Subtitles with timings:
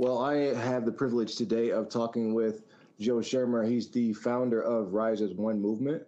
[0.00, 2.62] Well, I have the privilege today of talking with
[3.00, 3.64] Joe Shirmer.
[3.64, 6.04] He's the founder of Rise as One Movement.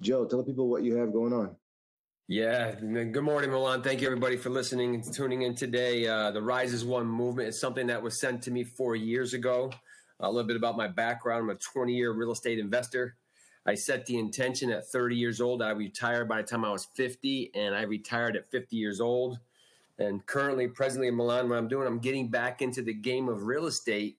[0.00, 1.56] Joe, tell the people what you have going on.
[2.28, 3.82] Yeah, good morning, Milan.
[3.82, 6.06] Thank you, everybody, for listening and tuning in today.
[6.06, 9.34] Uh, the Rise as One movement is something that was sent to me four years
[9.34, 9.72] ago.
[10.20, 13.16] A little bit about my background I'm a 20 year real estate investor.
[13.66, 15.62] I set the intention at 30 years old.
[15.62, 19.40] I retired by the time I was 50, and I retired at 50 years old.
[19.98, 23.44] And currently, presently in Milan, what I'm doing, I'm getting back into the game of
[23.44, 24.18] real estate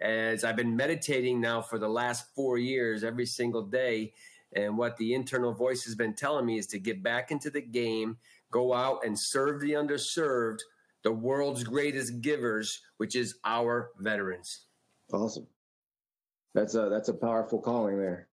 [0.00, 4.12] as I've been meditating now for the last four years every single day.
[4.54, 7.60] And what the internal voice has been telling me is to get back into the
[7.60, 8.16] game,
[8.50, 10.60] go out and serve the underserved,
[11.02, 14.64] the world's greatest givers, which is our veterans.
[15.12, 15.46] Awesome.
[16.54, 18.28] That's a that's a powerful calling there.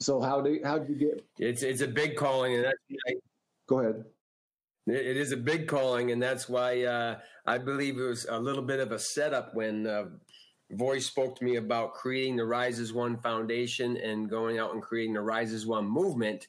[0.00, 1.26] So how do how did you get?
[1.38, 2.76] It's it's a big calling, and that's
[3.08, 3.14] I,
[3.66, 4.04] go ahead.
[4.86, 8.62] It is a big calling, and that's why uh, I believe it was a little
[8.62, 10.04] bit of a setup when uh,
[10.70, 14.82] Voice spoke to me about creating the Rise as One Foundation and going out and
[14.82, 16.46] creating the Rise as One movement.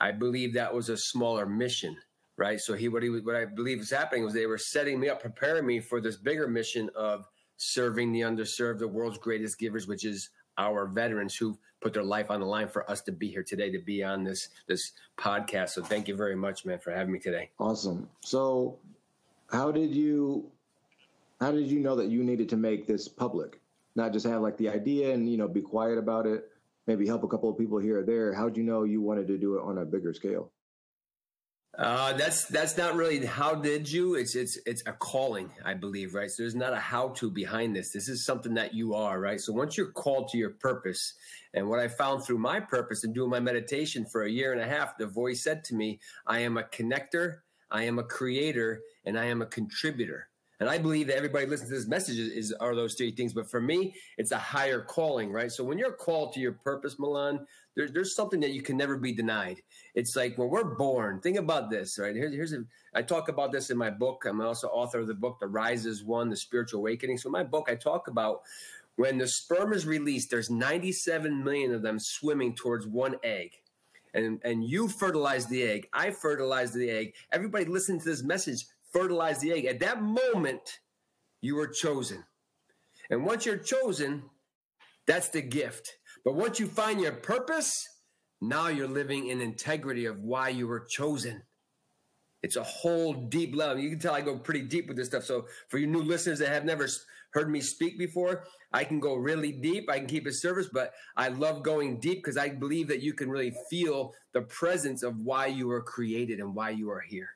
[0.00, 1.94] I believe that was a smaller mission,
[2.38, 2.58] right?
[2.58, 5.20] So he what he what I believe was happening was they were setting me up,
[5.20, 7.26] preparing me for this bigger mission of
[7.58, 12.30] serving the underserved, the world's greatest givers, which is our veterans who put their life
[12.30, 15.70] on the line for us to be here today to be on this this podcast.
[15.70, 17.50] So thank you very much, man, for having me today.
[17.58, 18.08] Awesome.
[18.20, 18.78] So
[19.50, 20.50] how did you
[21.40, 23.60] how did you know that you needed to make this public?
[23.94, 26.48] Not just have like the idea and you know be quiet about it,
[26.86, 28.32] maybe help a couple of people here or there.
[28.32, 30.50] How did you know you wanted to do it on a bigger scale?
[31.78, 34.14] Uh, that's that's not really how did you.
[34.14, 36.30] It's it's it's a calling, I believe, right?
[36.30, 37.90] So there's not a how to behind this.
[37.92, 39.38] This is something that you are, right?
[39.38, 41.12] So once you're called to your purpose,
[41.52, 44.60] and what I found through my purpose and doing my meditation for a year and
[44.60, 48.80] a half, the voice said to me, "I am a connector, I am a creator,
[49.04, 52.32] and I am a contributor." And I believe that everybody listening to this message is,
[52.32, 53.34] is, are those three things.
[53.34, 55.52] But for me, it's a higher calling, right?
[55.52, 57.46] So when you're called to your purpose, Milan,
[57.76, 59.60] there, there's something that you can never be denied.
[59.94, 61.20] It's like when we're born.
[61.20, 62.16] Think about this, right?
[62.16, 62.64] Here's, here's a,
[62.94, 64.24] I talk about this in my book.
[64.26, 67.18] I'm also author of the book, The Rise as One, The Spiritual Awakening.
[67.18, 68.40] So in my book, I talk about
[68.96, 73.52] when the sperm is released, there's 97 million of them swimming towards one egg.
[74.14, 75.88] And, and you fertilize the egg.
[75.92, 77.12] I fertilize the egg.
[77.30, 79.66] Everybody listening to this message fertilize the egg.
[79.66, 80.80] At that moment,
[81.42, 82.24] you were chosen.
[83.10, 84.22] And once you're chosen,
[85.06, 85.98] that's the gift.
[86.26, 87.72] But once you find your purpose,
[88.40, 91.40] now you're living in integrity of why you were chosen.
[92.42, 93.78] It's a whole deep level.
[93.78, 95.22] You can tell I go pretty deep with this stuff.
[95.22, 96.88] So for you new listeners that have never
[97.30, 98.42] heard me speak before,
[98.72, 99.88] I can go really deep.
[99.88, 103.14] I can keep it service, but I love going deep because I believe that you
[103.14, 107.28] can really feel the presence of why you were created and why you are here.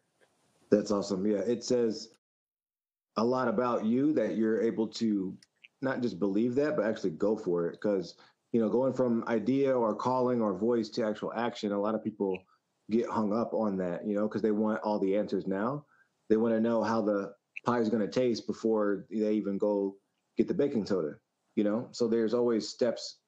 [0.73, 1.25] That's awesome.
[1.25, 2.09] Yeah, it says
[3.17, 5.37] a lot about you that you're able to
[5.81, 7.79] not just believe that, but actually go for it.
[7.81, 8.17] Because
[8.53, 12.03] you know, going from idea or calling or voice to actual action, a lot of
[12.03, 12.39] people
[12.91, 14.07] get hung up on that.
[14.07, 15.85] You know, because they want all the answers now.
[16.29, 17.33] They want to know how the
[17.65, 19.97] pie is going to taste before they even go
[20.37, 21.15] get the baking soda.
[21.57, 23.19] You know, so there's always steps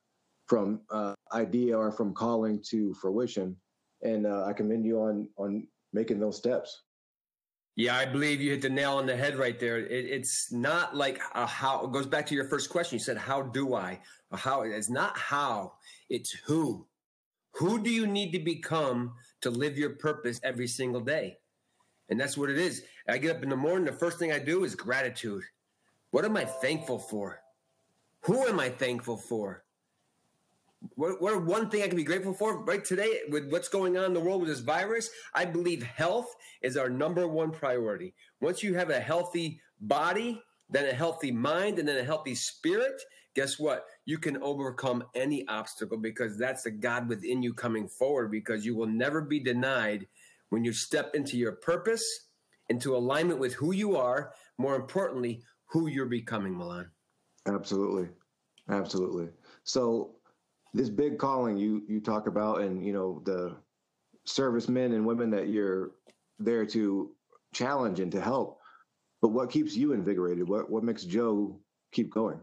[0.47, 3.57] from uh, idea or from calling to fruition,
[4.03, 6.83] and uh, I commend you on on making those steps.
[7.75, 9.79] Yeah, I believe you hit the nail on the head right there.
[9.79, 11.85] It, it's not like a how.
[11.85, 12.97] It goes back to your first question.
[12.97, 14.01] You said, "How do I?"
[14.33, 15.75] How it's not how.
[16.09, 16.87] It's who.
[17.53, 19.13] Who do you need to become
[19.43, 21.39] to live your purpose every single day?
[22.09, 22.85] And that's what it is.
[23.09, 23.85] I get up in the morning.
[23.85, 25.45] The first thing I do is gratitude.
[26.11, 27.41] What am I thankful for?
[28.23, 29.65] Who am I thankful for?
[30.95, 34.05] What, what one thing I can be grateful for right today with what's going on
[34.05, 35.11] in the world with this virus?
[35.35, 38.15] I believe health is our number one priority.
[38.41, 43.01] Once you have a healthy body, then a healthy mind, and then a healthy spirit,
[43.35, 43.85] guess what?
[44.05, 48.75] You can overcome any obstacle because that's the God within you coming forward because you
[48.75, 50.07] will never be denied
[50.51, 52.05] when you step into your purpose,
[52.69, 56.91] into alignment with who you are, more importantly, who you're becoming, Milan.
[57.47, 58.09] Absolutely.
[58.69, 59.29] Absolutely.
[59.65, 60.17] So
[60.75, 63.55] this big calling you you talk about and you know the
[64.25, 65.93] servicemen and women that you're
[66.39, 67.11] there to
[67.53, 68.59] challenge and to help.
[69.21, 70.49] But what keeps you invigorated?
[70.49, 71.61] What what makes joe
[71.93, 72.41] keep going?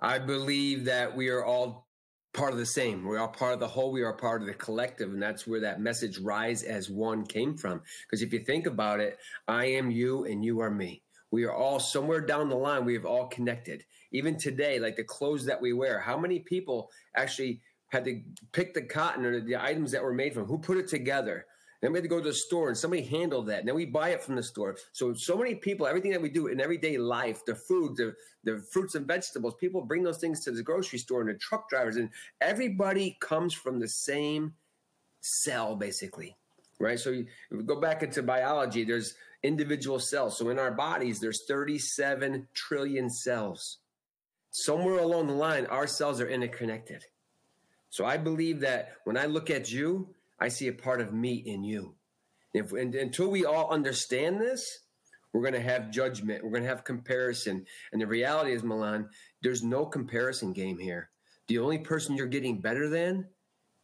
[0.00, 1.86] I believe that we are all
[2.34, 3.04] part of the same.
[3.04, 3.92] We're all part of the whole.
[3.92, 7.56] We are part of the collective and that's where that message rise as one came
[7.56, 7.80] from.
[8.06, 9.18] Because if you think about it
[9.48, 11.02] i am you and you are me
[11.32, 15.04] we are all somewhere down the line we have all connected even today like the
[15.04, 19.56] clothes that we wear how many people actually had to pick the cotton or the
[19.56, 21.46] items that were made from who put it together
[21.82, 23.58] Then we had to go to the store and somebody handled that.
[23.58, 24.76] And then we buy it from the store.
[24.92, 28.14] So so many people, everything that we do in everyday life, the food, the,
[28.44, 31.68] the fruits and vegetables, people bring those things to the grocery store and the truck
[31.68, 32.08] drivers, and
[32.40, 34.54] everybody comes from the same
[35.20, 36.36] cell, basically.
[36.78, 36.98] Right.
[36.98, 37.26] So you,
[37.66, 40.38] go back into biology, there's individual cells.
[40.38, 43.78] So in our bodies, there's 37 trillion cells.
[44.50, 47.04] Somewhere along the line, our cells are interconnected.
[47.90, 51.34] So I believe that when I look at you, I see a part of me
[51.34, 51.94] in you.
[52.54, 54.80] If, and, until we all understand this,
[55.32, 56.44] we're going to have judgment.
[56.44, 57.64] We're going to have comparison.
[57.92, 59.08] And the reality is, Milan,
[59.42, 61.10] there's no comparison game here.
[61.48, 63.26] The only person you're getting better than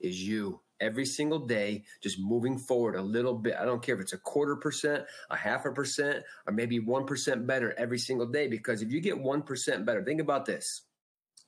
[0.01, 3.57] is you every single day, just moving forward a little bit.
[3.59, 7.47] I don't care if it's a quarter percent, a half a percent, or maybe 1%
[7.47, 8.49] better every single day.
[8.49, 10.83] Because if you get 1% better, think about this.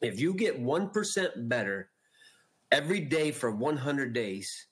[0.00, 1.90] If you get 1% better
[2.72, 4.66] every day for 100 days,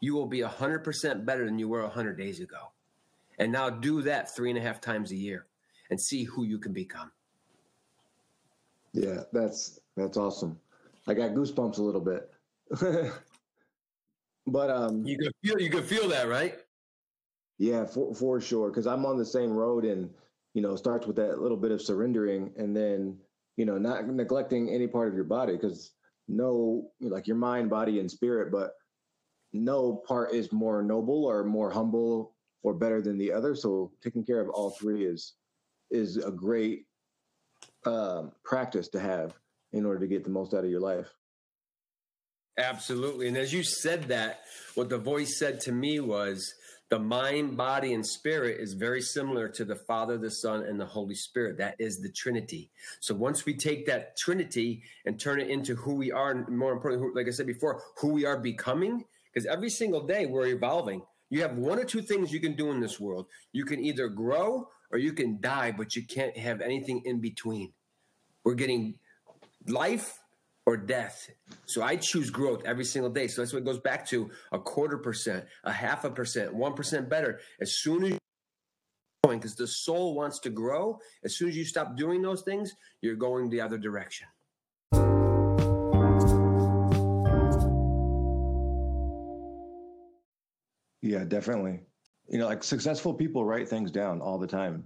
[0.00, 2.72] you will be 100% better than you were 100 days ago.
[3.38, 5.46] And now do that three and a half times a year
[5.90, 7.10] and see who you can become.
[8.92, 10.58] Yeah, that's that's awesome.
[11.06, 12.30] I got goosebumps a little bit.
[14.46, 16.58] but um you can feel you can feel that, right?
[17.58, 18.70] Yeah, for for sure.
[18.70, 20.10] Cause I'm on the same road and
[20.54, 23.16] you know, starts with that little bit of surrendering and then,
[23.56, 25.92] you know, not neglecting any part of your body because
[26.28, 28.72] no like your mind, body, and spirit, but
[29.52, 33.54] no part is more noble or more humble or better than the other.
[33.54, 35.34] So taking care of all three is
[35.90, 36.86] is a great
[37.84, 39.34] um, practice to have
[39.72, 41.12] in order to get the most out of your life.
[42.60, 43.26] Absolutely.
[43.26, 44.42] And as you said that,
[44.74, 46.54] what the voice said to me was
[46.90, 50.84] the mind, body, and spirit is very similar to the Father, the Son, and the
[50.86, 51.56] Holy Spirit.
[51.58, 52.70] That is the Trinity.
[53.00, 56.72] So once we take that Trinity and turn it into who we are, and more
[56.72, 61.02] importantly, like I said before, who we are becoming, because every single day we're evolving.
[61.30, 63.26] You have one or two things you can do in this world.
[63.52, 67.72] You can either grow or you can die, but you can't have anything in between.
[68.44, 68.98] We're getting
[69.66, 70.19] life
[70.70, 71.28] or death.
[71.66, 73.26] So I choose growth every single day.
[73.26, 77.08] So that's what it goes back to a quarter percent, a half a percent, 1%
[77.08, 77.40] better.
[77.60, 78.18] As soon as
[79.24, 82.72] going because the soul wants to grow, as soon as you stop doing those things,
[83.02, 84.28] you're going the other direction.
[91.02, 91.80] Yeah, definitely.
[92.28, 94.84] You know, like successful people write things down all the time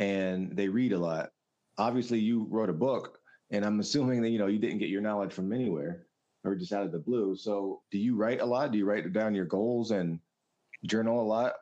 [0.00, 1.30] and they read a lot.
[1.78, 3.19] Obviously, you wrote a book,
[3.50, 6.06] and I'm assuming that, you know, you didn't get your knowledge from anywhere
[6.44, 7.36] or just out of the blue.
[7.36, 8.72] So, do you write a lot?
[8.72, 10.20] Do you write down your goals and
[10.84, 11.54] journal a lot?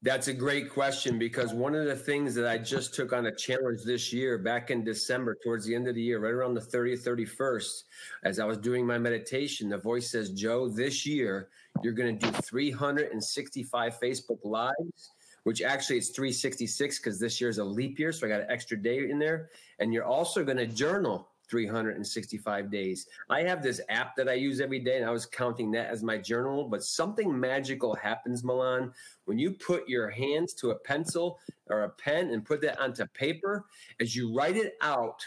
[0.00, 3.34] That's a great question because one of the things that I just took on a
[3.34, 6.60] challenge this year back in December, towards the end of the year, right around the
[6.60, 7.82] 30th, 31st,
[8.22, 11.48] as I was doing my meditation, the voice says, Joe, this year
[11.82, 15.10] you're going to do 365 Facebook Lives,
[15.44, 18.12] which actually it's 366 because this year is a leap year.
[18.12, 19.50] So I got an extra day in there.
[19.78, 23.06] And you're also going to journal 365 days.
[23.30, 26.02] I have this app that I use every day, and I was counting that as
[26.02, 26.68] my journal.
[26.68, 28.92] But something magical happens, Milan,
[29.24, 33.06] when you put your hands to a pencil or a pen and put that onto
[33.06, 33.64] paper.
[34.00, 35.26] As you write it out,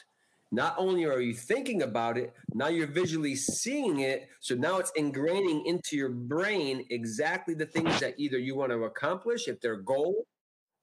[0.51, 4.27] not only are you thinking about it, now you're visually seeing it.
[4.41, 8.83] So now it's ingraining into your brain exactly the things that either you want to
[8.83, 10.25] accomplish, if they're goal,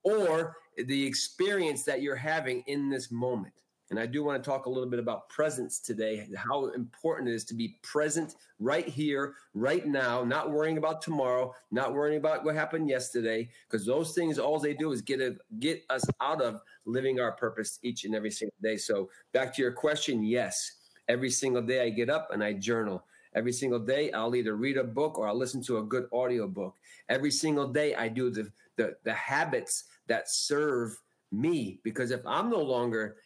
[0.04, 3.52] or the experience that you're having in this moment.
[3.90, 7.34] And I do want to talk a little bit about presence today, how important it
[7.34, 12.44] is to be present right here, right now, not worrying about tomorrow, not worrying about
[12.44, 16.42] what happened yesterday, because those things, all they do is get a, get us out
[16.42, 18.76] of living our purpose each and every single day.
[18.76, 20.72] So back to your question, yes,
[21.08, 23.04] every single day I get up and I journal.
[23.34, 26.46] Every single day I'll either read a book or I'll listen to a good audio
[26.46, 26.76] book.
[27.08, 30.98] Every single day I do the the, the habits that serve
[31.30, 33.16] me because if I'm no longer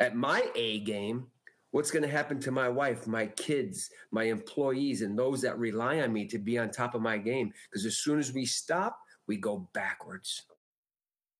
[0.00, 1.26] at my A game,
[1.70, 6.00] what's going to happen to my wife, my kids, my employees, and those that rely
[6.00, 7.52] on me to be on top of my game?
[7.70, 10.42] Because as soon as we stop, we go backwards.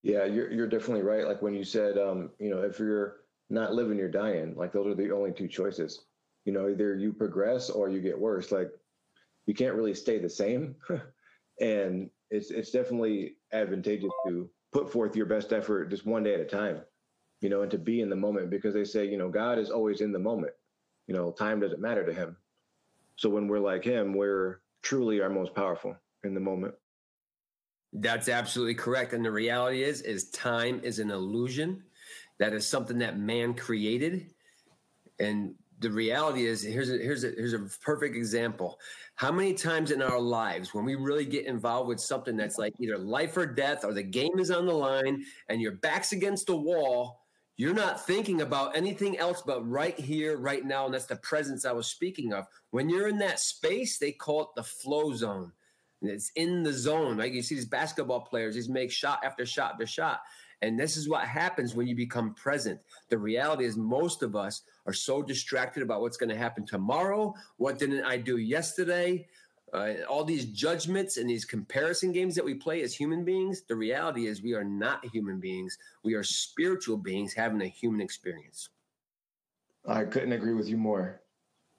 [0.03, 1.27] Yeah, you're you're definitely right.
[1.27, 3.17] Like when you said, um, you know, if you're
[3.51, 4.55] not living, you're dying.
[4.57, 6.05] Like those are the only two choices.
[6.45, 8.53] You know, either you progress or you get worse.
[8.53, 8.71] Like
[9.47, 10.77] you can't really stay the same.
[11.61, 16.41] and it's it's definitely advantageous to put forth your best effort just one day at
[16.41, 16.83] a time
[17.47, 19.71] you know, and to be in the moment because they say, you know, God is
[19.71, 20.53] always in the moment.
[21.07, 22.37] You know, time doesn't matter to him.
[23.15, 26.75] So when we're like him, we're truly our most powerful in the moment.
[27.93, 29.13] That's absolutely correct.
[29.13, 31.85] And the reality is, is time is an illusion.
[32.41, 34.27] That is something that man created.
[35.21, 38.81] And the reality is here's a, here's a, here's a perfect example.
[39.15, 42.75] How many times in our lives when we really get involved with something that's like
[42.81, 46.49] either life or death or the game is on the line and your back's against
[46.49, 47.26] the wall,
[47.57, 51.65] you're not thinking about anything else but right here, right now, and that's the presence
[51.65, 52.47] I was speaking of.
[52.71, 55.53] When you're in that space, they call it the flow zone.
[56.03, 57.17] And it's in the zone.
[57.17, 60.21] Like you see these basketball players, these make shot after shot after shot.
[60.63, 62.81] And this is what happens when you become present.
[63.11, 67.35] The reality is, most of us are so distracted about what's going to happen tomorrow.
[67.57, 69.27] What didn't I do yesterday?
[69.73, 73.63] Uh, all these judgments and these comparison games that we play as human beings.
[73.69, 75.77] The reality is, we are not human beings.
[76.05, 78.69] We are spiritual beings having a human experience.
[79.87, 81.23] I couldn't agree with you more.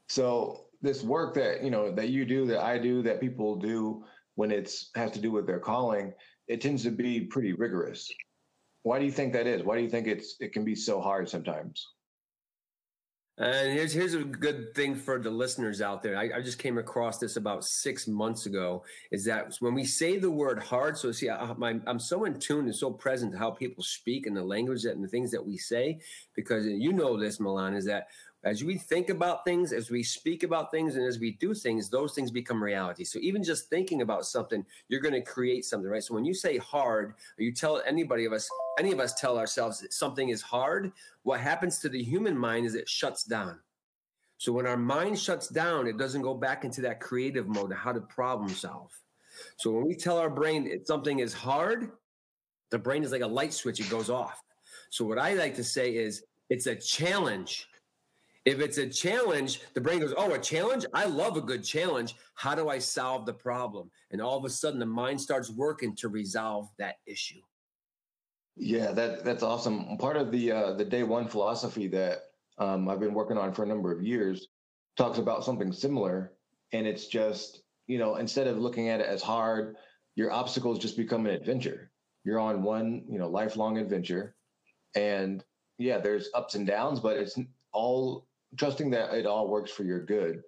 [0.10, 4.04] So this work that you know that you do, that I do, that people do
[4.36, 6.14] when it's has to do with their calling,
[6.48, 8.12] it tends to be pretty rigorous.
[8.84, 9.64] Why do you think that is?
[9.64, 11.88] Why do you think it's it can be so hard sometimes?
[13.40, 16.18] And here's here's a good thing for the listeners out there.
[16.18, 18.84] I, I, just came across this about six months ago.
[19.12, 20.98] Is that when we say the word hard?
[20.98, 24.36] So see, I, am so in tune and so present to how people speak and
[24.36, 26.00] the language that, and the things that we say,
[26.36, 28.08] because you know this, Milan, is that
[28.48, 31.90] as we think about things, as we speak about things, and as we do things,
[31.90, 33.04] those things become reality.
[33.04, 36.04] So even just thinking about something, you're going to create something, right?
[36.04, 38.50] So when you say hard, or you tell anybody of us,
[38.80, 40.92] any of us tell ourselves that something is hard,
[41.24, 43.60] what happens to the human mind is it shuts down.
[44.38, 47.78] So when our mind shuts down, it doesn't go back into that creative mode of
[47.78, 48.92] how to problem solve.
[49.58, 51.92] So when we tell our brain something is hard,
[52.70, 54.44] the brain is like a light switch, it goes off.
[54.90, 57.68] So what I like to say is it's a challenge
[58.48, 60.86] if it's a challenge, the brain goes, Oh, a challenge?
[60.94, 62.16] I love a good challenge.
[62.36, 63.92] How do I solve the problem?
[64.12, 67.42] And all of a sudden, the mind starts working to resolve that issue.
[68.56, 69.98] Yeah, that that's awesome.
[69.98, 72.20] Part of the uh, the day one philosophy that
[72.58, 74.48] um, I've been working on for a number of years
[74.96, 76.32] talks about something similar,
[76.72, 79.76] and it's just you know instead of looking at it as hard,
[80.16, 81.92] your obstacles just become an adventure.
[82.24, 84.36] You're on one you know lifelong adventure,
[84.96, 85.44] and
[85.78, 87.38] yeah, there's ups and downs, but it's
[87.74, 88.26] all
[88.56, 90.42] trusting that it all works for your good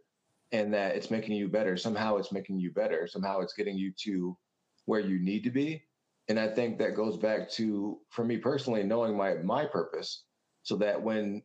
[0.51, 1.77] and that it's making you better.
[1.77, 3.07] Somehow it's making you better.
[3.07, 4.37] Somehow it's getting you to
[4.85, 5.83] where you need to be.
[6.27, 10.23] And I think that goes back to, for me personally, knowing my my purpose,
[10.63, 11.41] so that when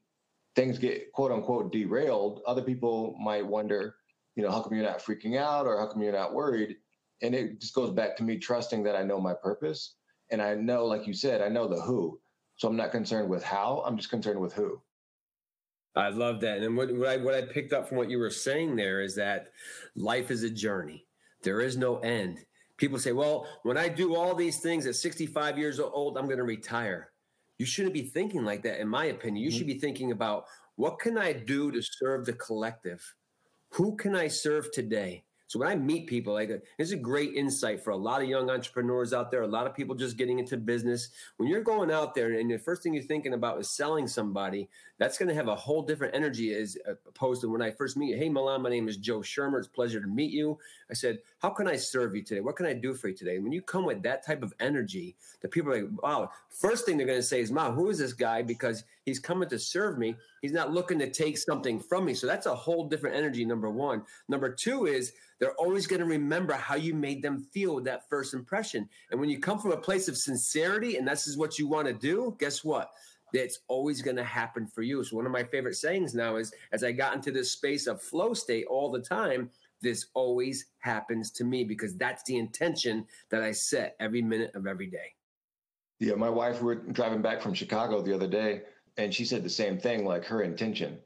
[0.56, 3.96] things get quote unquote derailed, other people might wonder,
[4.36, 6.76] you know, how come you're not freaking out or how come you're not worried?
[7.22, 9.96] And it just goes back to me trusting that I know my purpose.
[10.30, 12.20] And I know, like you said, I know the who.
[12.56, 14.80] So I'm not concerned with how, I'm just concerned with who.
[15.96, 16.58] I love that.
[16.58, 19.14] And what, what, I, what I picked up from what you were saying there is
[19.14, 19.52] that
[19.94, 21.06] life is a journey.
[21.42, 22.40] There is no end.
[22.76, 26.38] People say, well, when I do all these things at 65 years old, I'm going
[26.38, 27.12] to retire.
[27.58, 29.44] You shouldn't be thinking like that, in my opinion.
[29.44, 29.58] You mm-hmm.
[29.58, 30.46] should be thinking about
[30.76, 33.00] what can I do to serve the collective?
[33.70, 35.22] Who can I serve today?
[35.46, 38.22] So when I meet people, like uh, this is a great insight for a lot
[38.22, 41.10] of young entrepreneurs out there, a lot of people just getting into business.
[41.36, 44.68] When you're going out there and the first thing you're thinking about is selling somebody,
[44.98, 47.96] that's going to have a whole different energy as uh, opposed to when I first
[47.96, 48.16] meet you.
[48.16, 49.58] Hey, Milan, my name is Joe Shirmer.
[49.58, 50.58] It's a pleasure to meet you.
[50.90, 52.40] I said, how can I serve you today?
[52.40, 53.34] What can I do for you today?
[53.34, 56.86] And when you come with that type of energy, the people are like, wow, first
[56.86, 58.42] thing they're going to say is, wow, who is this guy?
[58.42, 60.16] Because he's coming to serve me.
[60.42, 62.14] He's not looking to take something from me.
[62.14, 64.02] So that's a whole different energy, number one.
[64.28, 68.08] Number two is they're always going to remember how you made them feel with that
[68.08, 68.88] first impression.
[69.10, 71.86] And when you come from a place of sincerity and this is what you want
[71.86, 72.90] to do, guess what?
[73.32, 75.02] It's always going to happen for you.
[75.02, 78.00] So one of my favorite sayings now is as I got into this space of
[78.00, 79.50] flow state all the time,
[79.82, 84.66] this always happens to me because that's the intention that I set every minute of
[84.66, 85.14] every day.
[86.00, 88.62] Yeah, my wife, we were driving back from Chicago the other day,
[88.96, 90.98] and she said the same thing like her intention.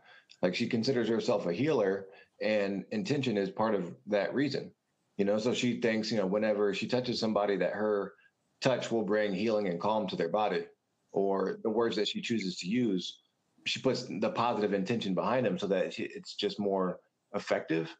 [0.43, 2.07] Like she considers herself a healer,
[2.41, 4.71] and intention is part of that reason
[5.19, 5.37] you know?
[5.37, 8.15] So she thinks you know whenever she touches somebody that her
[8.63, 10.65] touch will bring healing and calm to their body
[11.13, 13.21] or the words that she chooses to use
[13.67, 17.01] she puts the positive intention behind them so that it's just more
[17.35, 17.95] effective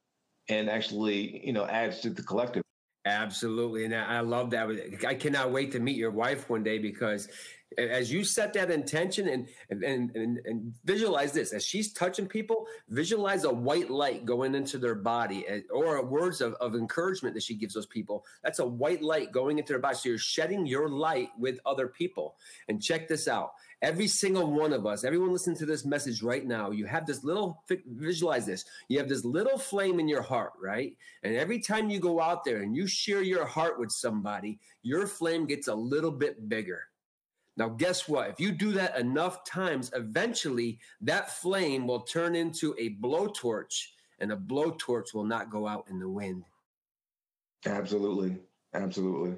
[0.49, 2.63] and actually you know adds to the collective.
[3.05, 4.69] Absolutely and i love that.
[5.07, 7.29] I cannot wait to meet your wife one day because
[7.77, 9.83] as you set that intention and, and
[10.15, 14.95] and and, visualize this as she's touching people visualize a white light going into their
[14.95, 18.25] body eh, or words of, of encouragement that she gives those people.
[18.43, 19.97] That's a white light going into their body.
[19.97, 22.37] So you're shedding your light with other people.
[22.69, 23.53] And check this out.
[23.83, 27.23] Every single one of us everyone listening to this message right now you have this
[27.23, 28.65] little visualize this.
[28.89, 30.97] You have this little flame in your heart right?
[31.23, 35.07] And every time you go out there and you share your heart with somebody your
[35.07, 36.88] flame gets a little bit bigger
[37.59, 38.31] Now, guess what?
[38.31, 43.83] If you do that enough times, eventually that flame will turn into a blowtorch,
[44.21, 46.45] and a blowtorch will not go out in the wind.
[47.67, 48.37] Absolutely,
[48.75, 49.37] absolutely.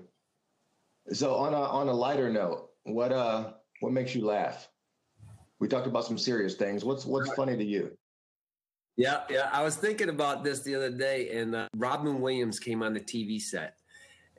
[1.13, 4.69] So on a on a lighter note, what uh what makes you laugh?
[5.59, 6.85] We talked about some serious things.
[6.85, 7.97] What's what's funny to you?
[8.99, 9.49] Yeah, yeah.
[9.51, 13.01] I was thinking about this the other day, and uh, Robin Williams came on the
[13.01, 13.80] TV set,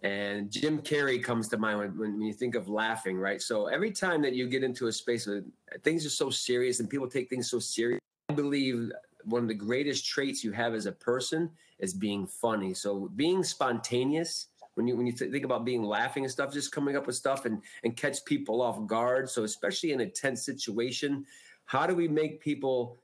[0.02, 3.42] and Jim Carrey comes to mind when, when you think of laughing, right?
[3.42, 5.44] So every time that you get into a space where
[5.84, 8.92] things are so serious and people take things so serious, I believe
[9.26, 12.74] one of the greatest traits you have as a person is being funny.
[12.74, 16.96] So being spontaneous when you when you think about being laughing and stuff, just coming
[16.96, 19.30] up with stuff and and catch people off guard.
[19.30, 21.26] So especially in a tense situation,
[21.66, 22.98] how do we make people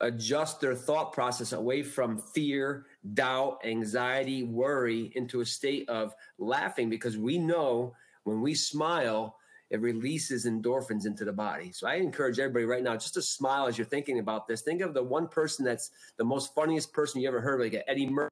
[0.00, 6.88] adjust their thought process away from fear, doubt, anxiety, worry into a state of laughing
[6.88, 7.94] because we know
[8.24, 9.36] when we smile,
[9.70, 11.72] it releases endorphins into the body.
[11.72, 14.60] So I encourage everybody right now just to smile as you're thinking about this.
[14.60, 18.08] Think of the one person that's the most funniest person you ever heard, like Eddie
[18.08, 18.28] Murphy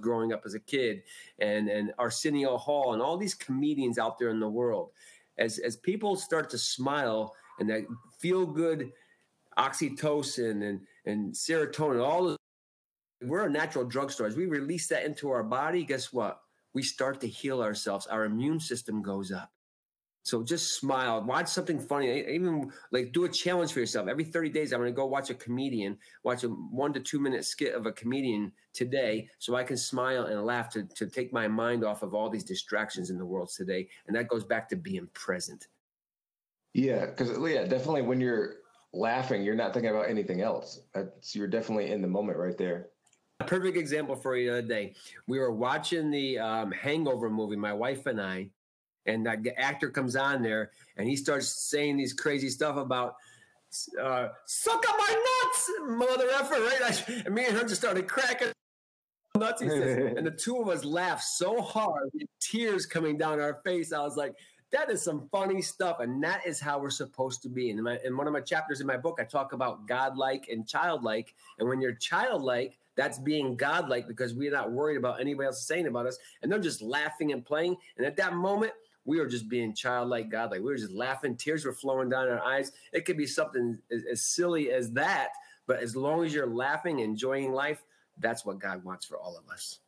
[0.00, 1.02] growing up as a kid
[1.38, 4.90] and and Arsenio Hall and all these comedians out there in the world.
[5.38, 7.86] As as people start to smile and that
[8.18, 8.92] feel good
[9.58, 12.38] oxytocin and and serotonin, all those,
[13.22, 14.26] we're a natural drugstore.
[14.26, 16.40] As we release that into our body, guess what?
[16.74, 18.06] We start to heal ourselves.
[18.06, 19.50] Our immune system goes up.
[20.26, 22.26] So just smile, watch something funny.
[22.26, 24.08] Even like do a challenge for yourself.
[24.08, 27.20] Every 30 days, I'm going to go watch a comedian, watch a one to two
[27.20, 31.32] minute skit of a comedian today so I can smile and laugh to, to take
[31.32, 33.88] my mind off of all these distractions in the world today.
[34.08, 35.68] And that goes back to being present.
[36.74, 38.56] Yeah, because yeah, definitely when you're
[38.92, 40.80] laughing, you're not thinking about anything else.
[40.92, 42.88] That's, you're definitely in the moment right there.
[43.40, 44.94] A perfect example for you the other day.
[45.26, 48.50] We were watching the um, Hangover movie, my wife and I,
[49.04, 53.16] and that actor comes on there and he starts saying these crazy stuff about
[54.00, 56.80] uh, suck up my nuts, mother effer, right?
[56.82, 58.48] I, and me and her just started cracking
[59.36, 59.60] nuts.
[59.60, 63.92] He says, and the two of us laughed so hard, tears coming down our face.
[63.92, 64.34] I was like,
[64.76, 67.70] that is some funny stuff, and that is how we're supposed to be.
[67.70, 70.48] And in, my, in one of my chapters in my book, I talk about godlike
[70.50, 71.34] and childlike.
[71.58, 75.86] And when you're childlike, that's being godlike because we're not worried about anybody else saying
[75.86, 77.76] about us, and they're just laughing and playing.
[77.96, 78.72] And at that moment,
[79.06, 80.60] we were just being childlike, godlike.
[80.60, 81.36] We were just laughing.
[81.36, 82.72] Tears were flowing down our eyes.
[82.92, 85.28] It could be something as, as silly as that,
[85.66, 87.82] but as long as you're laughing, enjoying life,
[88.18, 89.78] that's what God wants for all of us.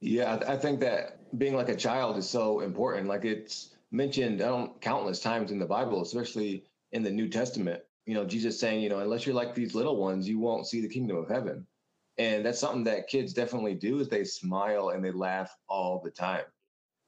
[0.00, 3.08] Yeah, I think that being like a child is so important.
[3.08, 4.40] Like it's mentioned
[4.80, 7.82] countless times in the Bible, especially in the New Testament.
[8.06, 10.80] You know, Jesus saying, you know, unless you're like these little ones, you won't see
[10.80, 11.66] the kingdom of heaven.
[12.16, 16.10] And that's something that kids definitely do is they smile and they laugh all the
[16.10, 16.44] time.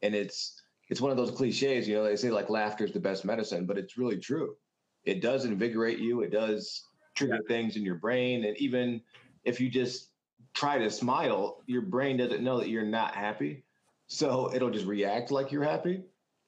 [0.03, 3.01] And it's it's one of those cliches, you know, they say like laughter is the
[3.01, 4.57] best medicine, but it's really true.
[5.05, 7.49] It does invigorate you, it does trigger yeah.
[7.49, 8.45] things in your brain.
[8.45, 9.01] And even
[9.45, 10.11] if you just
[10.53, 13.65] try to smile, your brain doesn't know that you're not happy.
[14.09, 16.03] So it'll just react like you're happy,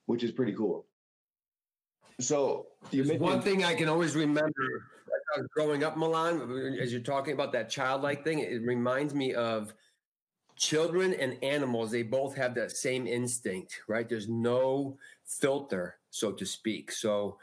[0.07, 0.87] which is pretty cool.
[2.21, 4.89] So you mentioned- one thing I can always remember
[5.55, 9.75] growing up, Milan, as you're talking about that childlike thing, it reminds me of
[10.57, 14.09] children and animals, they both have that same instinct, right?
[14.09, 16.93] There's no filter, so to speak.
[16.93, 17.39] So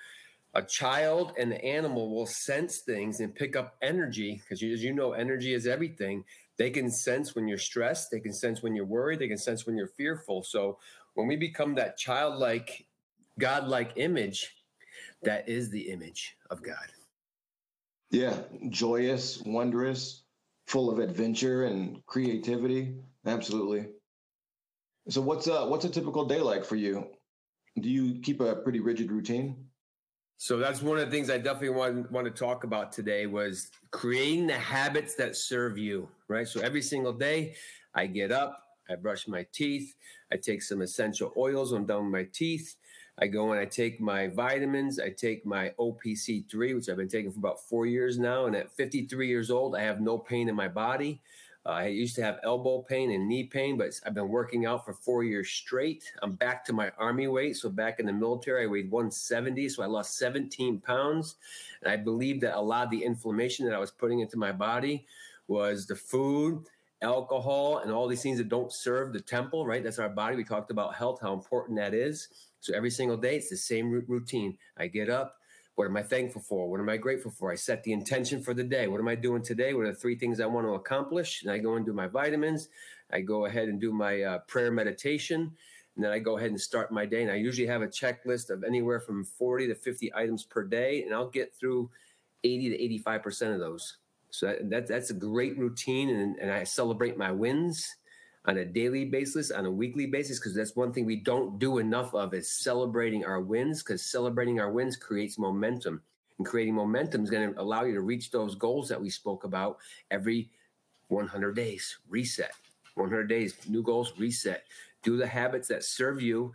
[0.53, 4.93] a child and the animal will sense things and pick up energy because as you
[4.93, 6.23] know energy is everything
[6.57, 9.67] they can sense when you're stressed they can sense when you're worried they can sense
[9.67, 10.79] when you're fearful so
[11.19, 12.85] when we become that childlike
[13.39, 14.55] godlike image
[15.23, 16.91] that is the image of god
[18.11, 18.35] yeah
[18.69, 20.23] joyous wondrous
[20.69, 22.93] full of adventure and creativity.
[23.25, 23.87] Absolutely.
[25.09, 27.07] So what's uh what's a typical day like for you?
[27.81, 29.65] Do you keep a pretty rigid routine?
[30.37, 33.71] So that's one of the things I definitely want, want to talk about today was
[33.91, 36.47] creating the habits that serve you, right?
[36.47, 37.55] So every single day
[37.93, 39.95] I get up, I brush my teeth,
[40.31, 42.75] I take some essential oils when I'm done with my teeth.
[43.21, 44.99] I go and I take my vitamins.
[44.99, 48.45] I take my OPC3, which I've been taking for about four years now.
[48.45, 51.21] And at 53 years old, I have no pain in my body.
[51.65, 54.85] Uh, I used to have elbow pain and knee pain, but I've been working out
[54.85, 56.03] for four years straight.
[56.23, 57.57] I'm back to my army weight.
[57.57, 59.67] So back in the military, I weighed 170.
[59.67, 61.35] So I lost 17 pounds.
[61.83, 64.53] And I believe that a lot of the inflammation that I was putting into my
[64.53, 65.05] body
[65.47, 66.65] was the food,
[67.01, 69.83] alcohol, and all these things that don't serve the temple, right?
[69.83, 70.35] That's our body.
[70.35, 72.27] We talked about health, how important that is.
[72.59, 74.57] So every single day, it's the same routine.
[74.77, 75.35] I get up.
[75.75, 76.69] What am I thankful for?
[76.69, 77.53] What am I grateful for?
[77.53, 78.87] I set the intention for the day.
[78.87, 79.73] What am I doing today?
[79.73, 81.41] What are the three things I want to accomplish?
[81.41, 82.67] And I go and do my vitamins.
[83.11, 85.55] I go ahead and do my uh, prayer meditation.
[85.95, 87.21] and then I go ahead and start my day.
[87.21, 91.03] And I usually have a checklist of anywhere from 40 to 50 items per day,
[91.03, 91.89] and I'll get through
[92.43, 93.97] 80 to 85% of those.
[94.31, 97.87] So that, that that's a great routine, and, and I celebrate my wins
[98.45, 101.79] on a daily basis, on a weekly basis, because that's one thing we don't do
[101.79, 106.01] enough of is celebrating our wins, because celebrating our wins creates momentum.
[106.37, 109.43] And creating momentum is going to allow you to reach those goals that we spoke
[109.43, 109.77] about
[110.09, 110.49] every
[111.09, 111.97] 100 days.
[112.07, 112.51] Reset.
[112.95, 114.63] 100 days, new goals, reset.
[115.03, 116.53] Do the habits that serve you,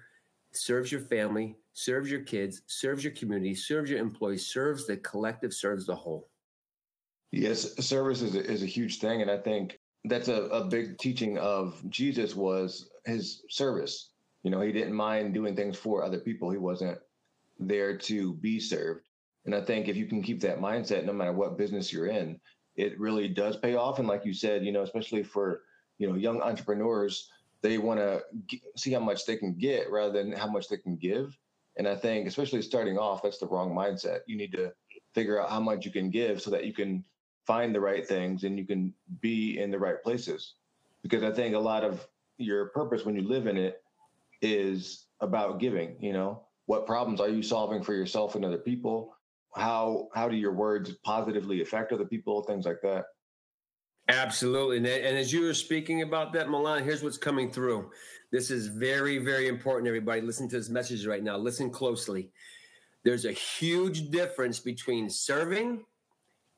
[0.52, 5.52] serves your family, serves your kids, serves your community, serves your employees, serves the collective,
[5.52, 6.28] serves the whole.
[7.36, 9.20] Yes, service is a, is a huge thing.
[9.20, 14.10] And I think that's a, a big teaching of Jesus was his service.
[14.44, 16.50] You know, he didn't mind doing things for other people.
[16.50, 16.98] He wasn't
[17.58, 19.08] there to be served.
[19.46, 22.38] And I think if you can keep that mindset, no matter what business you're in,
[22.76, 23.98] it really does pay off.
[23.98, 25.62] And like you said, you know, especially for,
[25.98, 27.30] you know, young entrepreneurs,
[27.62, 28.22] they want to
[28.76, 31.36] see how much they can get rather than how much they can give.
[31.78, 34.20] And I think, especially starting off, that's the wrong mindset.
[34.26, 34.72] You need to
[35.14, 37.04] figure out how much you can give so that you can
[37.46, 40.54] find the right things and you can be in the right places.
[41.02, 42.06] Because I think a lot of
[42.38, 43.82] your purpose when you live in it
[44.40, 49.14] is about giving, you know, what problems are you solving for yourself and other people?
[49.54, 52.42] How how do your words positively affect other people?
[52.42, 53.06] Things like that.
[54.08, 54.78] Absolutely.
[54.78, 57.90] And, as you were speaking about that, Milan, here's what's coming through.
[58.32, 60.20] This is very, very important, everybody.
[60.20, 61.38] Listen to this message right now.
[61.38, 62.30] Listen closely.
[63.02, 65.84] There's a huge difference between serving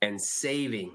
[0.03, 0.93] and saving.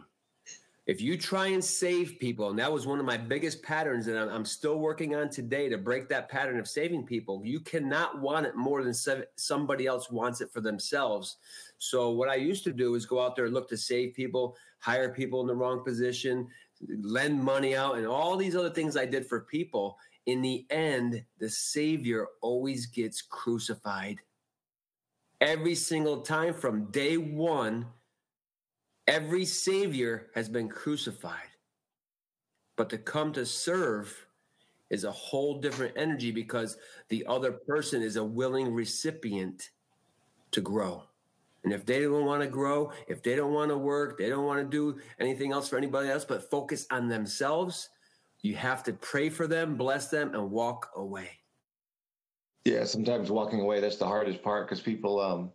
[0.88, 4.18] If you try and save people, and that was one of my biggest patterns that
[4.18, 8.48] I'm still working on today to break that pattern of saving people, you cannot want
[8.48, 8.94] it more than
[9.36, 11.38] somebody else wants it for themselves.
[11.78, 14.58] So, what I used to do is go out there and look to save people,
[14.80, 16.48] hire people in the wrong position,
[17.04, 19.98] lend money out, and all these other things I did for people.
[20.26, 24.20] In the end, the Savior always gets crucified.
[25.40, 27.86] Every single time from day one
[29.08, 31.50] Every Savior has been crucified.
[32.76, 34.28] But to come to serve
[34.90, 36.78] is a whole different energy because
[37.10, 39.70] the other person is a willing recipient
[40.52, 41.04] to grow.
[41.64, 44.46] And if they don't want to grow, if they don't want to work, they don't
[44.46, 47.90] want to do anything else for anybody else but focus on themselves,
[48.42, 51.30] you have to pray for them, bless them, and walk away.
[52.66, 55.52] Yeah, sometimes walking away, that's the hardest part because people um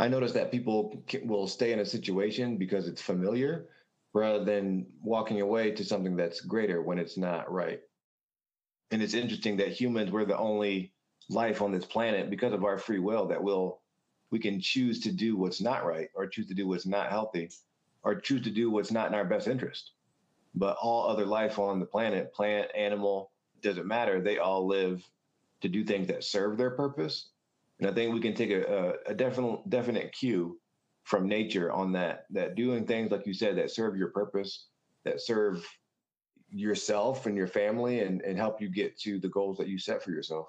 [0.00, 3.66] I notice that people will stay in a situation because it's familiar
[4.14, 7.82] rather than walking away to something that's greater when it's not right.
[8.90, 10.94] And it's interesting that humans we're the only
[11.28, 13.82] life on this planet because of our free will that will
[14.30, 17.50] we can choose to do what's not right or choose to do what's not healthy
[18.02, 19.90] or choose to do what's not in our best interest.
[20.54, 24.22] But all other life on the planet, plant, animal, doesn't matter.
[24.22, 25.06] They all live
[25.60, 27.28] to do things that serve their purpose
[27.80, 30.58] and I think we can take a, a, a definite definite cue
[31.04, 32.26] from nature on that.
[32.30, 34.66] That doing things like you said that serve your purpose,
[35.04, 35.66] that serve
[36.50, 40.02] yourself and your family, and and help you get to the goals that you set
[40.02, 40.46] for yourself.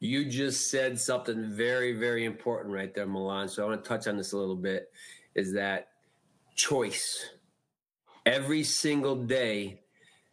[0.00, 3.48] You just said something very, very important right there, Milan.
[3.48, 4.90] So I want to touch on this a little bit.
[5.34, 5.88] Is that
[6.56, 7.30] choice?
[8.24, 9.82] Every single day,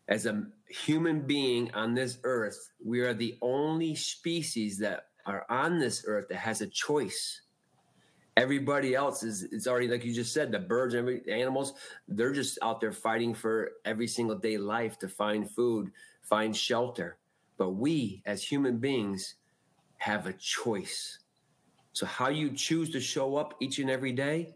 [0.08, 5.78] as a human being on this earth, we are the only species that are on
[5.78, 7.42] this earth that has a choice.
[8.38, 11.74] Everybody else is it's already like you just said, the birds and every animals,
[12.08, 17.18] they're just out there fighting for every single day life to find food, find shelter.
[17.58, 19.36] But we as human beings
[19.98, 21.20] have a choice.
[21.94, 24.54] So how you choose to show up each and every day,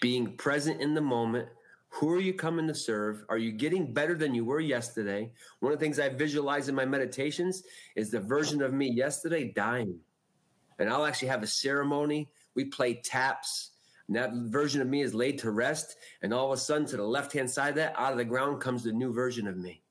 [0.00, 1.48] being present in the moment,
[1.88, 3.24] who are you coming to serve?
[3.28, 5.30] Are you getting better than you were yesterday?
[5.60, 7.62] One of the things I visualize in my meditations
[7.94, 9.98] is the version of me yesterday dying
[10.80, 12.28] and I'll actually have a ceremony.
[12.56, 13.70] We play taps.
[14.08, 15.96] And that version of me is laid to rest.
[16.22, 18.24] And all of a sudden, to the left hand side of that, out of the
[18.24, 19.82] ground comes the new version of me.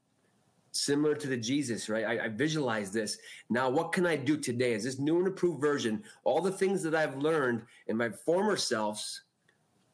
[0.72, 2.06] Similar to the Jesus, right?
[2.06, 3.18] I, I visualize this.
[3.50, 4.74] Now, what can I do today?
[4.74, 6.04] Is this new and approved version?
[6.26, 9.22] All the things that I've learned in my former selves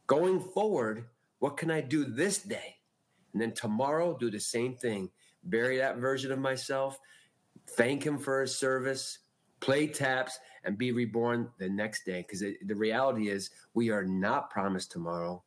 [0.07, 1.05] going forward,
[1.39, 2.77] what can I do this day?
[3.33, 5.09] And then tomorrow, do the same thing.
[5.43, 6.99] Bury that version of myself,
[7.71, 9.19] thank him for his service,
[9.59, 12.25] play taps, and be reborn the next day.
[12.27, 15.43] Because the reality is, we are not promised tomorrow.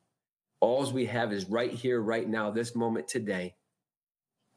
[0.60, 3.54] All we have is right here, right now, this moment today.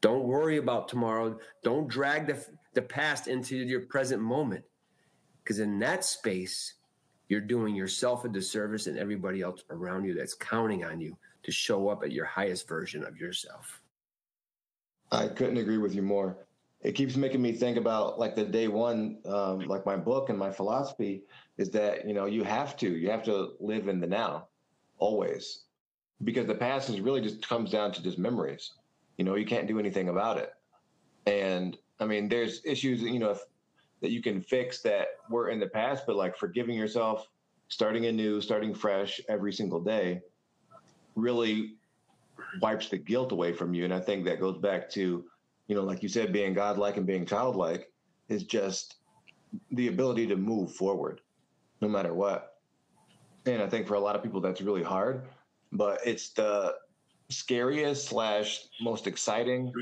[0.00, 1.38] Don't worry about tomorrow.
[1.62, 2.44] Don't drag the,
[2.74, 4.64] the past into your present moment.
[5.42, 6.74] Because in that space,
[7.28, 11.52] you're doing yourself a disservice and everybody else around you that's counting on you to
[11.52, 13.80] show up at your highest version of yourself.
[15.10, 16.36] I couldn't agree with you more.
[16.82, 20.38] It keeps making me think about like the day one, um, like my book and
[20.38, 21.22] my philosophy
[21.56, 24.48] is that you know you have to you have to live in the now,
[24.98, 25.64] always,
[26.24, 28.72] because the past is really just comes down to just memories.
[29.16, 30.52] You know, you can't do anything about it,
[31.26, 33.40] and I mean, there's issues you know if,
[34.00, 37.28] that you can fix that were in the past, but like forgiving yourself,
[37.68, 40.20] starting anew, starting fresh every single day,
[41.14, 41.74] really
[42.60, 43.84] wipes the guilt away from you.
[43.84, 45.24] And I think that goes back to
[45.72, 47.90] you know, like you said, being godlike and being childlike
[48.28, 48.96] is just
[49.70, 51.22] the ability to move forward
[51.80, 52.58] no matter what.
[53.46, 55.22] And I think for a lot of people, that's really hard,
[55.72, 56.74] but it's the
[57.30, 59.72] scariest slash most exciting,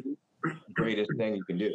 [0.74, 1.74] greatest thing you can do.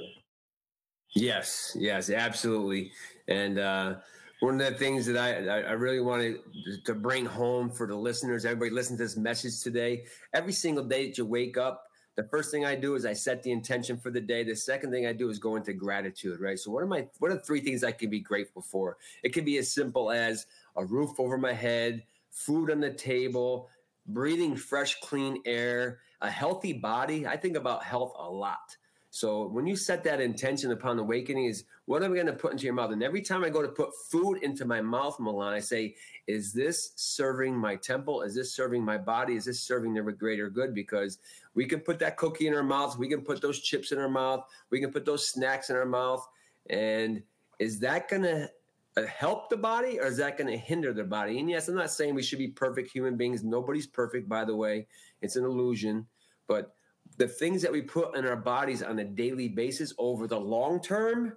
[1.14, 2.94] Yes, yes, absolutely.
[3.28, 3.96] And, uh,
[4.40, 6.40] one of the things that I, I really wanted
[6.86, 10.06] to bring home for the listeners, everybody listen to this message today.
[10.34, 11.85] Every single day that you wake up,
[12.16, 14.44] the first thing I do is I set the intention for the day.
[14.44, 16.58] The second thing I do is go into gratitude, right?
[16.58, 18.98] So what are my what are three things I can be grateful for?
[19.24, 20.46] It can be as simple as
[20.78, 23.70] a roof over my head, food on the table,
[24.08, 27.28] breathing fresh, clean air, a healthy body.
[27.28, 28.76] I think about health a lot.
[29.16, 32.52] So when you set that intention upon awakening, is what am I going to put
[32.52, 32.92] into your mouth?
[32.92, 35.96] And every time I go to put food into my mouth, Milan, I say,
[36.28, 38.24] is this serving my temple?
[38.24, 39.38] Is this serving my body?
[39.38, 40.76] Is this serving the greater good?
[40.76, 41.20] Because
[41.54, 44.10] we can put that cookie in our mouth, we can put those chips in our
[44.10, 46.28] mouth, we can put those snacks in our mouth,
[46.70, 47.24] and
[47.58, 48.52] is that going to
[48.98, 51.40] uh, help the body or is that going to hinder the body?
[51.40, 53.46] And yes, I'm not saying we should be perfect human beings.
[53.46, 54.88] Nobody's perfect, by the way.
[55.22, 56.06] It's an illusion,
[56.48, 56.76] but
[57.18, 60.82] the things that we put in our bodies on a daily basis over the long
[60.82, 61.34] term,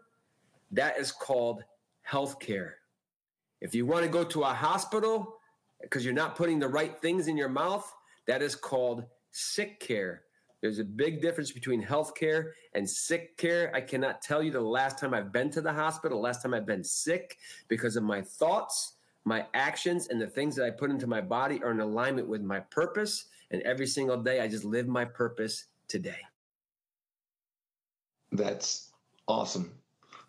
[0.72, 1.62] that is called
[2.02, 2.78] health care.
[3.60, 5.36] If you want to go to a hospital
[5.82, 7.92] because you're not putting the right things in your mouth,
[8.26, 10.22] that is called sick care.
[10.60, 13.70] There's a big difference between health care and sick care.
[13.74, 16.66] I cannot tell you the last time I've been to the hospital, last time I've
[16.66, 17.38] been sick
[17.68, 21.62] because of my thoughts, my actions, and the things that I put into my body
[21.62, 25.66] are in alignment with my purpose and every single day, I just live my purpose
[25.88, 26.18] today.
[28.32, 28.90] That's
[29.26, 29.72] awesome.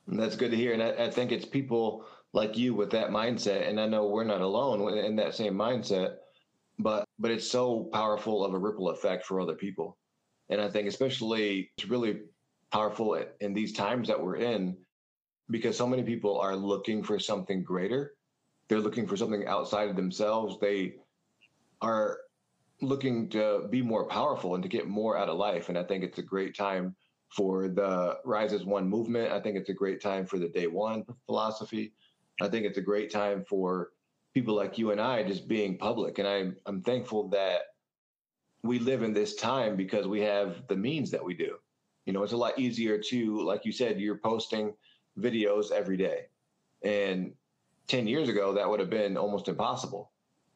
[0.08, 0.73] That's good to hear.
[0.73, 3.67] And I, I think it's people like you with that mindset.
[3.67, 6.15] And I know we're not alone in that same mindset,
[6.79, 9.97] but but it's so powerful of a ripple effect for other people.
[10.49, 12.21] And I think especially it's really
[12.71, 14.77] powerful in these times that we're in
[15.49, 18.13] because so many people are looking for something greater.
[18.67, 20.58] They're looking for something outside of themselves.
[20.60, 20.95] They
[21.82, 22.19] are
[22.82, 25.70] looking to be more powerful and to get more out of life.
[25.70, 26.96] And I think it's a great time
[27.30, 29.32] for the Rise as One movement.
[29.32, 31.94] I think it's a great time for the Day One philosophy.
[32.42, 33.92] I think it's a great time for
[34.34, 36.20] people like you and I just being public.
[36.20, 37.62] And I'm I'm thankful that
[38.63, 41.56] we live in this time because we have the means that we do.
[42.06, 44.74] You know, it's a lot easier to, like you said, you're posting
[45.18, 46.26] videos every day.
[46.84, 47.34] And
[47.88, 50.12] 10 years ago, that would have been almost impossible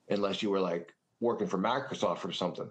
[0.09, 2.69] unless you were like working for Microsoft or something.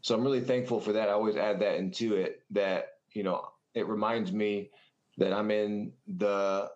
[0.00, 1.08] So I'm really thankful for that.
[1.08, 4.70] I always add that into it that, you know, it reminds me
[5.18, 6.70] that I'm in the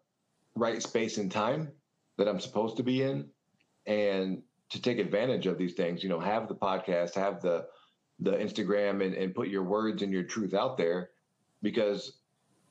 [0.55, 1.71] right space and time
[2.19, 3.27] that I'm supposed to be in
[3.87, 7.67] and to take advantage of these things, you know, have the podcast, have the
[8.21, 11.11] the Instagram and, and put your words and your truth out there
[11.61, 12.21] because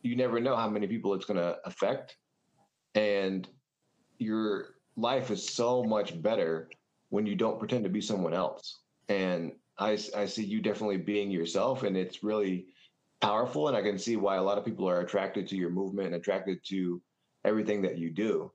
[0.02, 2.18] you never know how many people it's gonna affect.
[2.96, 3.48] And
[4.18, 6.70] your life is so much better
[7.16, 8.82] when you don't pretend to be someone else.
[9.08, 12.66] And I, I see you definitely being yourself, and it's really
[13.22, 13.70] powerful.
[13.70, 16.18] And I can see why a lot of people are attracted to your movement and
[16.18, 17.02] attracted to
[17.46, 18.52] everything that you do.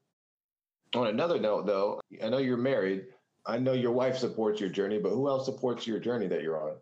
[0.94, 3.06] On another note, though, I know you're married.
[3.46, 6.62] I know your wife supports your journey, but who else supports your journey that you're
[6.62, 6.76] on?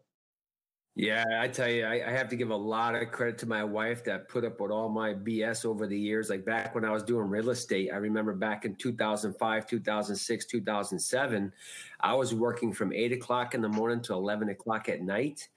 [0.99, 3.63] Yeah, I tell you, I, I, have to give a lot of credit to my
[3.63, 6.29] wife that put up with all my BS over the years.
[6.29, 11.53] Like back when I was doing real estate, I remember back in 2005, 2006, 2007,
[12.01, 15.49] I was working from eight o'clock in the morning to 11 o'clock at night.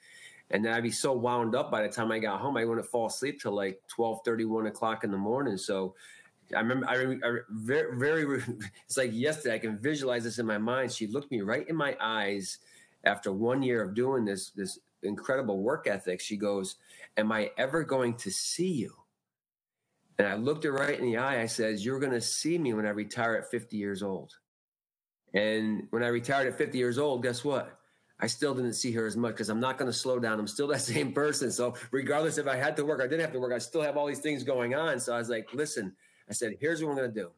[0.52, 2.86] And then I'd be so wound up by the time I got home, I wouldn't
[2.86, 5.58] fall asleep till like 12, 31 o'clock in the morning.
[5.58, 5.96] So
[6.56, 8.44] I remember, I, I very, very,
[8.86, 10.92] it's like yesterday, I can visualize this in my mind.
[10.92, 12.60] She looked me right in my eyes
[13.06, 16.22] after one year of doing this, this incredible work ethic.
[16.22, 16.76] She goes,
[17.18, 18.94] Am I ever going to see you?
[20.18, 21.42] And I looked her right in the eye.
[21.42, 24.34] I says, You're going to see me when I retire at 50 years old.
[25.34, 27.80] And when I retired at 50 years old, guess what?
[28.20, 30.40] I still didn't see her as much because I'm not going to slow down.
[30.40, 31.52] I'm still that same person.
[31.52, 33.82] So, regardless if I had to work or I didn't have to work, I still
[33.82, 35.00] have all these things going on.
[35.00, 35.94] So, I was like, Listen,
[36.30, 37.32] I said, Here's what I'm going to do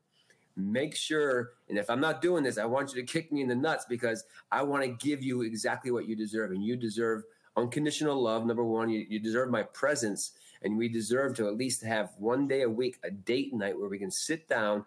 [0.56, 3.48] make sure and if i'm not doing this i want you to kick me in
[3.48, 7.24] the nuts because i want to give you exactly what you deserve and you deserve
[7.56, 8.46] unconditional love.
[8.46, 10.32] Number one, you, you deserve my presence.
[10.64, 13.90] and we deserve to at least have one day a week a date night where
[13.90, 14.86] we can sit down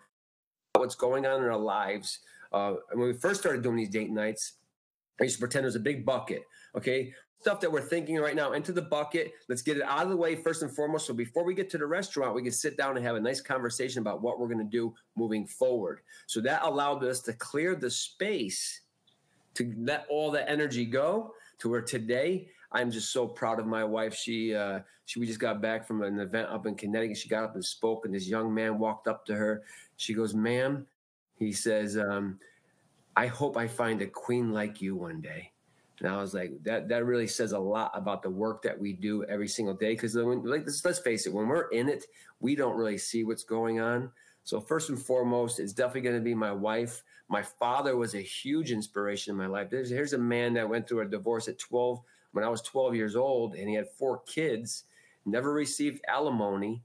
[0.74, 2.20] what's going on in our lives
[2.52, 4.54] uh, when we first started doing these date nights
[5.20, 6.42] i used to pretend it was a big bucket
[6.74, 9.34] okay stuff that we're thinking right now into the bucket.
[9.48, 11.06] Let's get it out of the way first and foremost.
[11.06, 13.40] So before we get to the restaurant, we can sit down and have a nice
[13.40, 16.00] conversation about what we're going to do moving forward.
[16.26, 18.80] So that allowed us to clear the space
[19.54, 23.84] to let all the energy go to where today I'm just so proud of my
[23.84, 24.14] wife.
[24.14, 27.16] She uh, she we just got back from an event up in Connecticut.
[27.16, 29.62] She got up and spoke, and this young man walked up to her.
[29.96, 30.86] She goes, "Ma'am,"
[31.38, 32.38] he says, um,
[33.16, 35.52] "I hope I find a queen like you one day."
[36.00, 38.92] And I was like, that that really says a lot about the work that we
[38.92, 39.94] do every single day.
[39.94, 42.04] Because like, let's, let's face it, when we're in it,
[42.40, 44.10] we don't really see what's going on.
[44.44, 47.02] So first and foremost, it's definitely going to be my wife.
[47.28, 49.70] My father was a huge inspiration in my life.
[49.70, 52.00] There's, here's a man that went through a divorce at 12
[52.36, 54.84] when I was 12 years old, and he had four kids.
[55.24, 56.82] Never received alimony,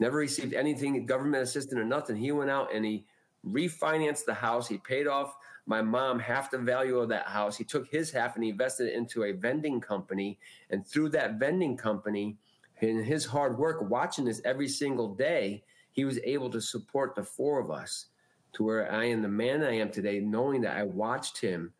[0.00, 2.16] never received anything government assistance or nothing.
[2.16, 3.04] He went out and he
[3.46, 4.66] refinanced the house.
[4.66, 7.58] He paid off my mom half the value of that house.
[7.58, 10.38] He took his half and he invested it into a vending company.
[10.70, 12.38] And through that vending company,
[12.80, 17.22] and his hard work, watching this every single day, he was able to support the
[17.22, 18.06] four of us
[18.54, 21.74] to where I am the man I am today, knowing that I watched him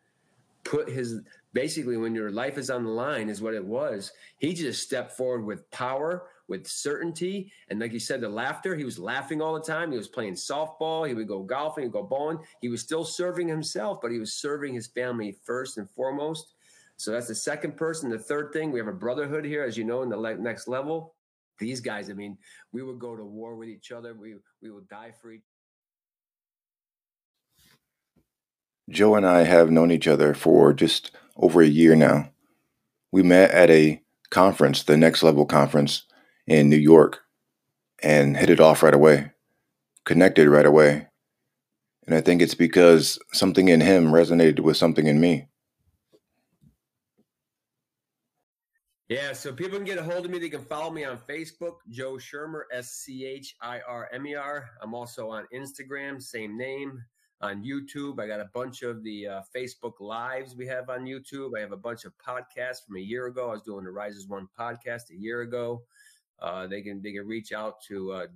[0.67, 1.21] put his
[1.53, 4.11] basically when your life is on the line is what it was.
[4.37, 7.51] He just stepped forward with power, with certainty.
[7.69, 9.91] And like you said, the laughter, he was laughing all the time.
[9.91, 11.07] He was playing softball.
[11.07, 12.39] He would go golfing, he'd go bowling.
[12.61, 16.53] He was still serving himself, but he was serving his family first and foremost.
[16.97, 18.09] So that's the second person.
[18.09, 20.67] The third thing, we have a brotherhood here, as you know, in the le- next
[20.67, 21.15] level.
[21.59, 22.37] These guys, I mean,
[22.71, 24.13] we would go to war with each other.
[24.13, 25.41] We we would die for each.
[28.89, 32.31] Joe and I have known each other for just over a year now.
[33.11, 36.03] We met at a conference, the Next Level Conference
[36.45, 37.19] in New York,
[38.01, 39.31] and hit it off right away,
[40.05, 41.07] connected right away.
[42.05, 45.47] And I think it's because something in him resonated with something in me.
[49.09, 50.39] Yeah, so people can get a hold of me.
[50.39, 54.35] They can follow me on Facebook, Joe Schirmer, S C H I R M E
[54.35, 54.69] R.
[54.81, 57.01] I'm also on Instagram, same name,
[57.41, 58.19] on YouTube.
[58.19, 61.51] I got a bunch of the uh, Facebook lives we have on YouTube.
[61.57, 63.49] I have a bunch of podcasts from a year ago.
[63.49, 65.83] I was doing the Rise as One podcast a year ago.
[66.39, 68.27] Uh, they can they can reach out to uh,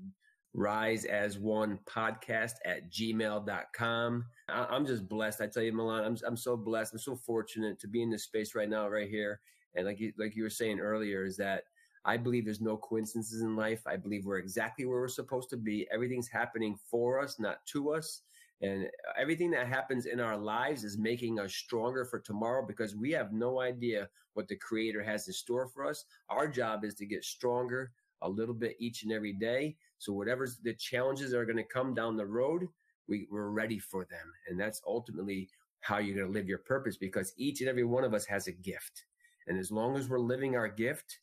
[0.53, 4.25] rise as one podcast at gmail.com.
[4.49, 5.41] I, am just blessed.
[5.41, 6.93] I tell you, Milan, I'm, I'm so blessed.
[6.93, 9.39] I'm so fortunate to be in this space right now, right here.
[9.75, 11.63] And like you, like you were saying earlier, is that
[12.03, 13.81] I believe there's no coincidences in life.
[13.85, 15.87] I believe we're exactly where we're supposed to be.
[15.93, 18.23] Everything's happening for us, not to us.
[18.61, 22.95] And uh, everything that happens in our lives is making us stronger for tomorrow because
[22.95, 26.05] we have no idea what the creator has in store for us.
[26.29, 29.75] Our job is to get stronger a little bit each and every day.
[29.97, 32.67] So whatever the challenges are going to come down the road,
[33.07, 34.31] we, we're ready for them.
[34.47, 35.49] And that's ultimately
[35.81, 38.47] how you're going to live your purpose because each and every one of us has
[38.47, 39.05] a gift.
[39.47, 41.19] And as long as we're living our gift,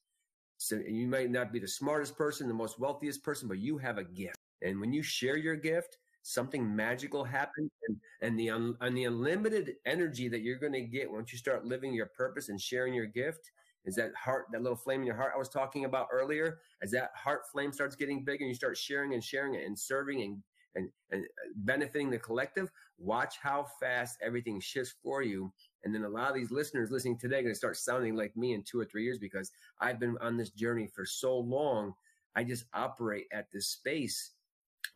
[0.56, 3.96] so you might not be the smartest person, the most wealthiest person, but you have
[3.96, 4.36] a gift.
[4.60, 9.04] And when you share your gift, something magical happens and, and the un, and the
[9.04, 12.94] unlimited energy that you're going to get once you start living your purpose and sharing
[12.94, 13.50] your gift
[13.84, 16.58] is that heart that little flame in your heart i was talking about earlier.
[16.82, 19.78] As that heart flame starts getting big and you start sharing and sharing it and
[19.78, 20.42] serving and
[20.74, 25.52] and, and uh, benefiting the collective watch how fast everything shifts for you.
[25.84, 28.36] And then a lot of these listeners listening today are going to start sounding like
[28.36, 29.50] me in two or three years because
[29.80, 31.94] i've been on this journey for so long.
[32.36, 34.32] I just operate at this space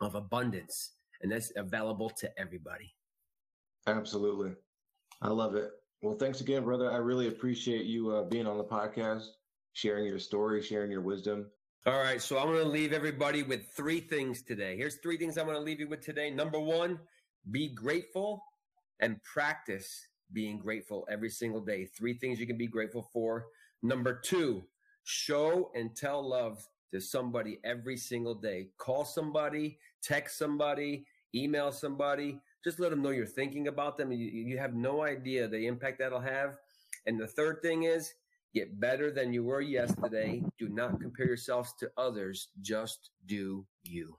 [0.01, 0.91] of abundance
[1.23, 2.95] and that's available to everybody.
[3.87, 4.53] Absolutely.
[5.21, 5.71] I love it.
[6.03, 6.91] Well, thanks again, brother.
[6.91, 9.27] I really appreciate you uh, being on the podcast,
[9.73, 11.47] sharing your story, sharing your wisdom.
[11.87, 12.21] All right.
[12.21, 14.77] So I'm going to leave everybody with three things today.
[14.77, 16.31] Here's three things I'm going to leave you with today.
[16.31, 16.99] Number one,
[17.51, 18.43] be grateful
[19.01, 21.87] and practice being grateful every single day.
[21.87, 23.47] Three things you can be grateful for.
[23.83, 24.63] Number two,
[25.05, 28.69] show and tell love to somebody every single day.
[28.79, 34.13] Call somebody, text somebody, email somebody, just let them know you're thinking about them.
[34.13, 36.57] You, you have no idea the impact that'll have.
[37.07, 38.15] And the third thing is
[38.55, 40.43] get better than you were yesterday.
[40.59, 42.49] Do not compare yourselves to others.
[42.61, 44.17] Just do you.